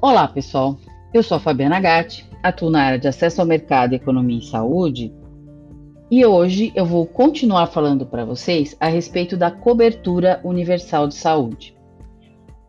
[0.00, 0.78] Olá, pessoal.
[1.12, 5.12] Eu sou a Fabiana Gatti, atuo na área de acesso ao mercado, economia e saúde.
[6.08, 11.76] E hoje eu vou continuar falando para vocês a respeito da cobertura universal de saúde.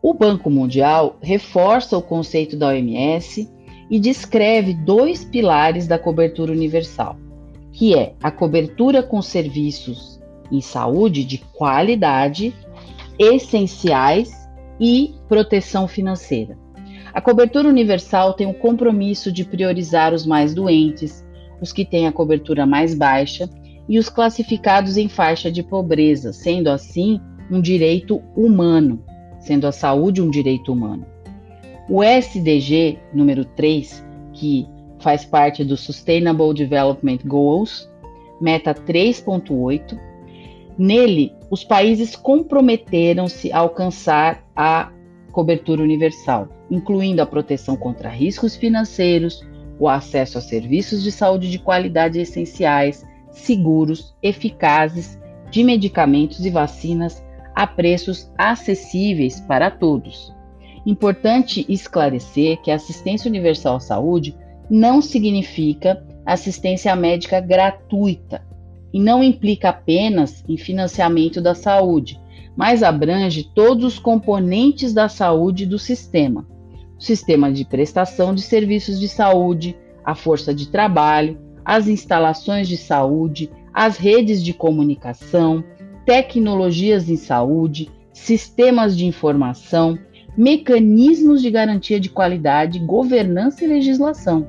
[0.02, 3.48] O Banco Mundial reforça o conceito da OMS
[3.88, 7.16] e descreve dois pilares da cobertura universal,
[7.70, 12.52] que é a cobertura com serviços em saúde de qualidade,
[13.16, 14.32] essenciais
[14.80, 16.58] e proteção financeira.
[17.12, 21.24] A cobertura universal tem o compromisso de priorizar os mais doentes,
[21.60, 23.48] os que têm a cobertura mais baixa
[23.88, 29.04] e os classificados em faixa de pobreza, sendo assim um direito humano,
[29.40, 31.04] sendo a saúde um direito humano.
[31.88, 34.68] O SDG número 3, que
[35.00, 37.90] faz parte do Sustainable Development Goals,
[38.40, 39.98] meta 3.8,
[40.78, 44.92] nele os países comprometeram-se a alcançar a
[45.30, 49.46] cobertura universal, incluindo a proteção contra riscos financeiros,
[49.78, 55.18] o acesso a serviços de saúde de qualidade essenciais, seguros, eficazes,
[55.50, 57.24] de medicamentos e vacinas
[57.54, 60.32] a preços acessíveis para todos.
[60.86, 64.36] Importante esclarecer que a assistência universal à saúde
[64.68, 68.42] não significa assistência médica gratuita
[68.92, 72.20] e não implica apenas em financiamento da saúde,
[72.60, 76.46] mas abrange todos os componentes da saúde do sistema:
[76.98, 82.76] o sistema de prestação de serviços de saúde, a força de trabalho, as instalações de
[82.76, 85.64] saúde, as redes de comunicação,
[86.04, 89.98] tecnologias em saúde, sistemas de informação,
[90.36, 94.46] mecanismos de garantia de qualidade, governança e legislação.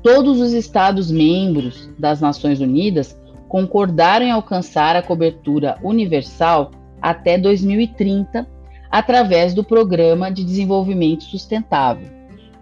[0.00, 6.70] Todos os Estados-membros das Nações Unidas concordaram em alcançar a cobertura universal
[7.04, 8.48] até 2030
[8.90, 12.08] através do Programa de Desenvolvimento Sustentável.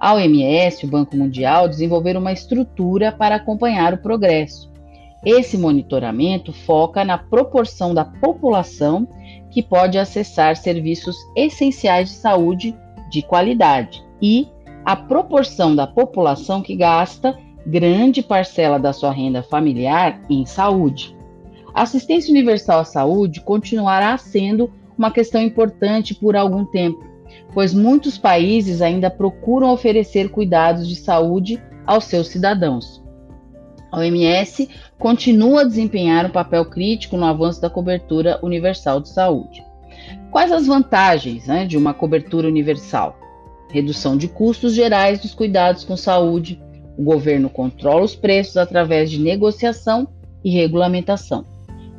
[0.00, 4.68] A OMS, o Banco Mundial, desenvolveram uma estrutura para acompanhar o progresso.
[5.24, 9.06] Esse monitoramento foca na proporção da população
[9.48, 12.74] que pode acessar serviços essenciais de saúde
[13.12, 14.48] de qualidade e
[14.84, 21.17] a proporção da população que gasta grande parcela da sua renda familiar em saúde.
[21.74, 27.02] A assistência universal à saúde continuará sendo uma questão importante por algum tempo,
[27.55, 33.02] pois muitos países ainda procuram oferecer cuidados de saúde aos seus cidadãos.
[33.90, 34.68] A OMS
[34.98, 39.64] continua a desempenhar um papel crítico no avanço da cobertura universal de saúde.
[40.30, 43.18] Quais as vantagens né, de uma cobertura universal?
[43.70, 46.62] Redução de custos gerais dos cuidados com saúde.
[46.98, 50.06] O governo controla os preços através de negociação
[50.44, 51.52] e regulamentação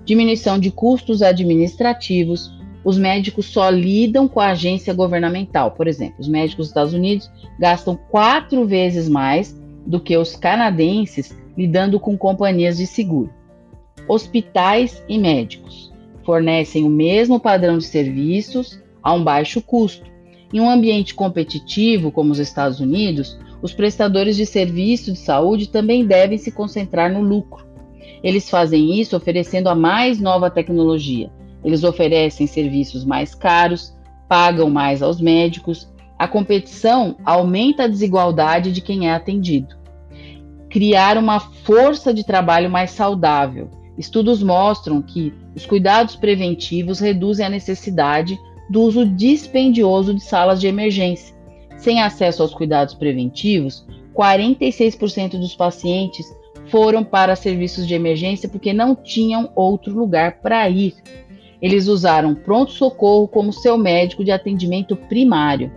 [0.05, 2.51] diminuição de custos administrativos.
[2.83, 5.71] Os médicos só lidam com a agência governamental.
[5.71, 11.37] Por exemplo, os médicos dos Estados Unidos gastam quatro vezes mais do que os canadenses
[11.57, 13.31] lidando com companhias de seguro.
[14.07, 15.93] Hospitais e médicos
[16.25, 20.11] fornecem o mesmo padrão de serviços a um baixo custo.
[20.53, 26.05] Em um ambiente competitivo como os Estados Unidos, os prestadores de serviço de saúde também
[26.05, 27.72] devem se concentrar no lucro
[28.23, 31.29] eles fazem isso oferecendo a mais nova tecnologia.
[31.63, 33.93] Eles oferecem serviços mais caros,
[34.29, 35.91] pagam mais aos médicos.
[36.17, 39.75] A competição aumenta a desigualdade de quem é atendido.
[40.69, 43.69] Criar uma força de trabalho mais saudável.
[43.97, 48.39] Estudos mostram que os cuidados preventivos reduzem a necessidade
[48.69, 51.35] do uso dispendioso de salas de emergência.
[51.77, 53.85] Sem acesso aos cuidados preventivos,
[54.15, 56.25] 46% dos pacientes
[56.67, 60.95] foram para serviços de emergência porque não tinham outro lugar para ir.
[61.61, 65.71] Eles usaram pronto-socorro como seu médico de atendimento primário.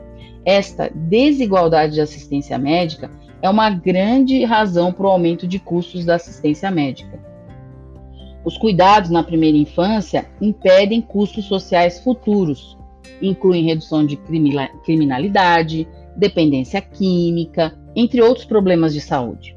[0.44, 3.10] Esta desigualdade de assistência médica
[3.42, 7.18] é uma grande razão para o aumento de custos da assistência médica.
[8.44, 12.78] Os cuidados na primeira infância impedem custos sociais futuros,
[13.20, 14.16] incluem redução de
[14.84, 15.86] criminalidade,
[16.16, 19.55] dependência química, entre outros problemas de saúde.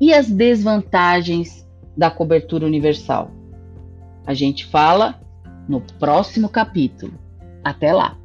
[0.00, 3.30] E as desvantagens da cobertura universal?
[4.26, 5.20] A gente fala
[5.68, 7.12] no próximo capítulo.
[7.62, 8.19] Até lá!